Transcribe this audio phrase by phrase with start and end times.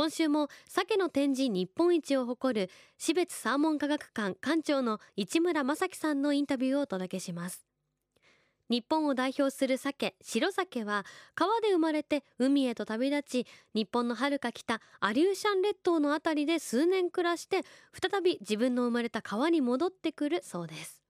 [0.00, 7.66] 今週も鮭の展示日本一を誇る標別サーモン科学館館長の市村正樹さんのインタビューをお届けします。
[8.70, 17.60] 日本を代表する鮭白鮭は川で生まれて海へと旅立ち日本の遥か北アリューシャン列島のあたりで数年暮らして
[17.92, 21.02] 再び自分の生まれた川に戻ってくるそうです。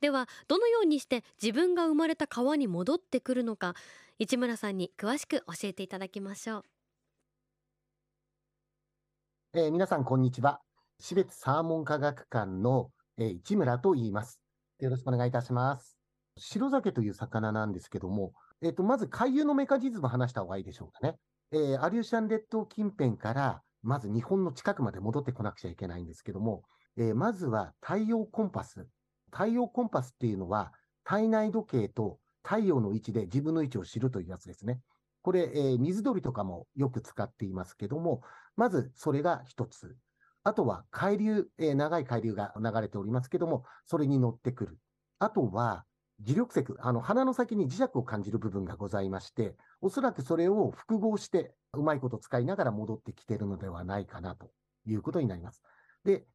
[0.00, 3.76] ではどのようにして自分が生まれた川に戻ってくるのか
[4.18, 6.77] 市村さんに詳しく教えていただきましょう。
[9.54, 10.60] えー、皆さん、こんにちは。
[11.00, 14.42] 標別サーモン科学館の、えー、市村と言います。
[14.78, 15.96] よろしくお願いいたします。
[16.36, 21.16] 白鮭という魚なんですけども、えっ、ー、と、まず海遊のメカニズム話した方がいいでしょうかね。
[21.52, 26.64] えー、アリューシャン列島近辺から、まず日本の近くまで戻ってこなくちゃいけないんですけども、
[26.98, 28.86] えー、まずは太陽コンパス。
[29.32, 34.82] 太陽コンパスっていうのは、体内時計と太陽の位置で自分の位置を知るというやつですね。
[35.22, 38.20] これ、えー、水鳥とかもよく使っていますけども、
[38.58, 39.96] まずそれが一つ。
[40.42, 44.78] あとは海流、えー、長い海流が流れておりますけども、それに乗ってくる。
[45.20, 45.84] あとは、
[46.24, 54.50] 磁力石、あの、鼻の先に磁石を感じる部分がございまして、おそらくそれを複合して、うまいこと使いながら戻ってきているのではないかなと
[54.86, 55.62] いうことになります。
[56.04, 56.26] で、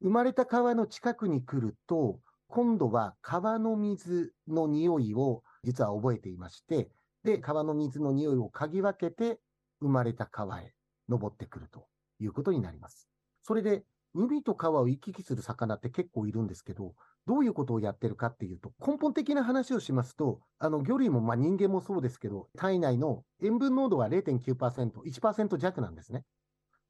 [0.00, 6.88] 生まれた川の近くに来ると、今度は川の水の匂いを実は覚えていまして、
[7.22, 9.38] で、川の水の匂いを嗅ぎ分けて、
[9.80, 10.72] 生まれた川へ
[11.08, 11.86] 登ってくると
[12.20, 13.08] いうことになります。
[13.42, 16.94] それで、海と川を行き来する魚って結構いるんですけど、
[17.26, 26.24] どういうことをやってるかっていうと、根本的な話をしますと、あの、魚類も、まあ人間もそうですけど、体内の塩分濃度は0.9%、1%弱なんですね。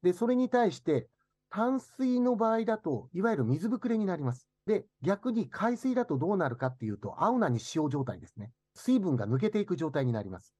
[0.03, 1.09] で、それに対して、
[1.49, 4.47] 淡水の場合だと、いわゆる水ぶくれになります。
[4.65, 8.51] で、逆に海水だとどうなるかっていうと、青菜に塩状態ですね。
[8.75, 10.53] 水分が抜けていく状態になります。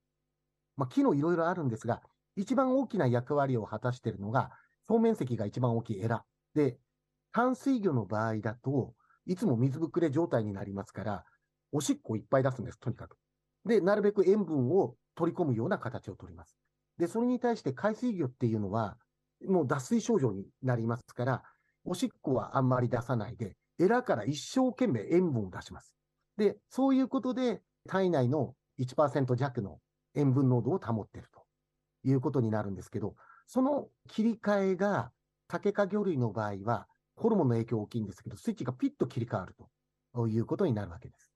[0.75, 2.01] まあ、木のいろいろあるんですが、
[2.37, 4.51] 一番大きな役割を果たしているのが、
[4.87, 6.23] 表面積が一番大きいエラ。
[6.53, 6.77] で、
[7.33, 8.93] 淡水魚の場合だと、
[9.25, 11.25] いつも水ぶくれ状態になりますから、
[11.71, 13.17] おしっこいっぱい出すんです、とにかく。
[13.65, 16.55] で、なるべく塩分を取り込むような形をとります。
[16.97, 18.97] で、それに対して海水魚っていうのは、
[19.47, 21.43] もう脱水症状になりますから、
[21.85, 25.95] おしっこはあんまり出さないで、エラから一生懸命塩分を出します。
[26.37, 29.79] で、そういうことで、体内の1%弱の
[30.13, 31.36] 塩分濃度を保っていると
[32.03, 33.15] いうことになるんですけど、
[33.45, 35.11] その切り替えが、
[35.47, 39.55] 竹か魚類の場合は、ホルモンの影響大きいんですけど、スイッチがピッと切り替わる
[40.13, 41.31] ということになるわけです。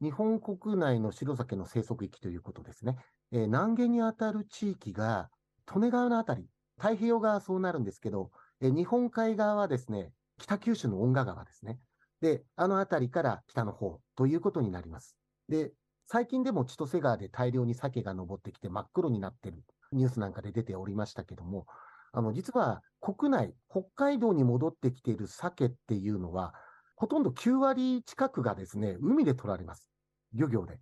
[0.00, 2.96] 日本国内の白鮭の生息域ということですね。
[3.30, 5.30] えー、南下にあたる地域が、
[5.72, 6.48] 利根川のあたり、
[6.78, 8.30] 太平洋側はそうなるんですけど、
[8.60, 11.78] えー、日本海側はですね、北九州の恩賀川ですね。
[12.20, 15.16] で、あのあたりから北の方ということになります。
[15.48, 15.72] で、
[16.06, 21.66] 最近でも千歳川で大量に鮭が登ってきて真っ黒になってるニュースなんかで出ておりましたけども、
[22.12, 26.54] あの、実は国内、北海道に戻ってきている鮭っていうのは、
[26.96, 29.88] ほとんど9割近くがですね、海で取られます。
[30.34, 30.78] 漁業で。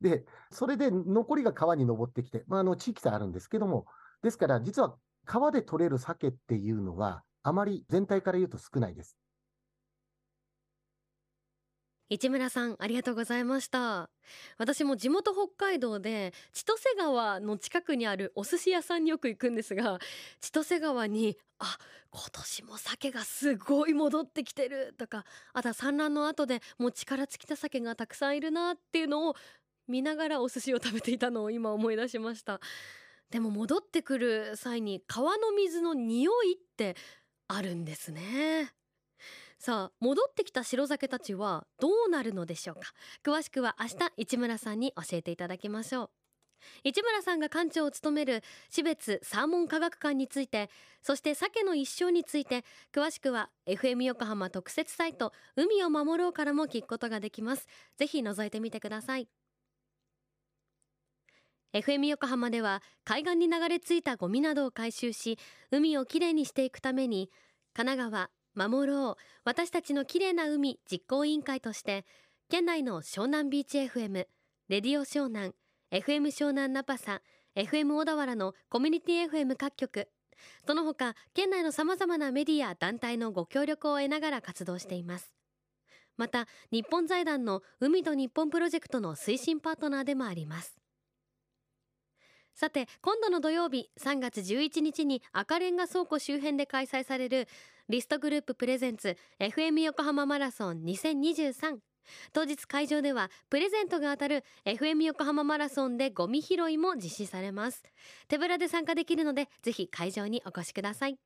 [0.00, 3.86] で、それで残りが川に登ってきて、まあ、あの、地域差あるんですけども、
[4.22, 9.16] ですから実は川で取れる鮭っていうのは、あまり全体から言うと少ないです。
[12.12, 14.10] 市村さんありがとうございました。
[14.58, 19.98] 私も地元北海道で千歳川の近くにあるお寿司屋さんによく行くんですが
[20.40, 21.78] 千歳川にあ
[22.10, 25.24] 今年も鮭がすごい戻ってきてるとか
[25.54, 29.34] あとは産卵の後でもう力尽きた鮭がたくさんいるなっていうのを
[29.88, 32.60] 見ながらお寿司を食べていたのを今思い出しました。
[33.30, 36.94] でも戻ってくる際に川の水の匂いって
[37.48, 38.74] あるんですね。
[39.64, 42.92] さあ戻ってきた白酒たちはどうなるのでしょうか？
[43.24, 46.10] 詳しくは明日市村さんに教えていただきましょう。
[46.82, 50.68] 市村さんが館長を務める標別サーモン科学館について
[51.00, 57.68] そして鮭の一生について詳しくは FM 横浜特設サイト海を守ろうからも聞くことができます。
[57.96, 59.28] ぜひ覗いてみてください。
[61.72, 65.38] FM 横浜では海岸に流れ着いたゴミなどを回収し
[65.70, 67.30] 海をきれいにしていくために
[67.74, 69.22] 神奈川守ろう。
[69.44, 72.04] 私たちの綺麗な海実行委員会として
[72.48, 74.26] 県内の湘南ビーチ FM
[74.68, 75.52] レディオ湘南
[75.90, 77.22] FM 湘南ナパサ
[77.54, 80.08] FM 小田原のコミュニティ FM 各局。
[80.66, 85.34] その他県内のさまざまなメディア団体のご協力を得ながら活動しています。
[86.16, 90.76] また日本財団の海と日本プロジェクトの推進パートナーでもあります。
[92.54, 97.48] さて今度の土曜日3月11日に赤レンガ倉庫周辺で開催される
[97.88, 101.78] リストグループプレゼンツ FM 横浜マラソン2023
[102.32, 107.82] 当日会場ではプレゼントが当たる FM 横浜マラソンでゴミ拾いも実施されます。
[108.28, 111.16] 手ぶらで参加できるのでぜひ会場にお越しください。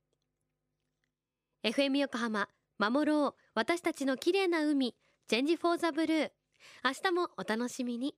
[1.63, 3.33] FM 横浜守ろう。
[3.55, 4.95] 私たちの綺麗な海。
[5.27, 6.31] チェンジフォーザブルー。
[6.83, 8.15] 明日もお楽しみに。